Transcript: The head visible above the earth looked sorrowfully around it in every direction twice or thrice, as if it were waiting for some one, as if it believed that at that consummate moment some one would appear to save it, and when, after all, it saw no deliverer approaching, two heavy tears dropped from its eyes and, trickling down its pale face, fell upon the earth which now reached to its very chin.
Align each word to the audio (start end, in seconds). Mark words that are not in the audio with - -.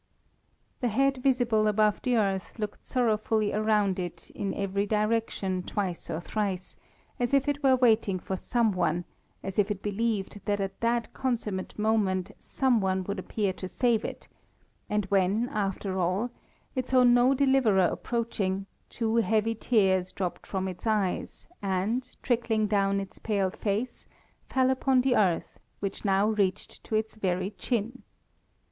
The 0.79 0.87
head 0.87 1.17
visible 1.17 1.67
above 1.67 2.01
the 2.01 2.17
earth 2.17 2.57
looked 2.57 2.87
sorrowfully 2.87 3.53
around 3.53 3.99
it 3.99 4.31
in 4.31 4.51
every 4.55 4.87
direction 4.87 5.61
twice 5.61 6.09
or 6.09 6.19
thrice, 6.19 6.75
as 7.19 7.35
if 7.35 7.47
it 7.47 7.61
were 7.61 7.75
waiting 7.75 8.17
for 8.17 8.35
some 8.35 8.71
one, 8.71 9.05
as 9.43 9.59
if 9.59 9.69
it 9.69 9.83
believed 9.83 10.43
that 10.45 10.59
at 10.59 10.79
that 10.81 11.13
consummate 11.13 11.77
moment 11.77 12.31
some 12.39 12.81
one 12.81 13.03
would 13.03 13.19
appear 13.19 13.53
to 13.53 13.67
save 13.67 14.03
it, 14.03 14.27
and 14.89 15.05
when, 15.11 15.47
after 15.49 15.99
all, 15.99 16.31
it 16.73 16.87
saw 16.87 17.03
no 17.03 17.35
deliverer 17.35 17.81
approaching, 17.85 18.65
two 18.89 19.17
heavy 19.17 19.53
tears 19.53 20.11
dropped 20.11 20.47
from 20.47 20.67
its 20.67 20.87
eyes 20.87 21.47
and, 21.61 22.15
trickling 22.23 22.65
down 22.65 22.99
its 22.99 23.19
pale 23.19 23.51
face, 23.51 24.07
fell 24.49 24.71
upon 24.71 25.01
the 25.01 25.15
earth 25.15 25.59
which 25.79 26.03
now 26.03 26.27
reached 26.27 26.83
to 26.83 26.95
its 26.95 27.17
very 27.17 27.51
chin. 27.51 28.01